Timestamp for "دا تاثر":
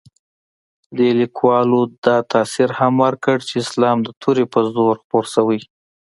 2.05-2.69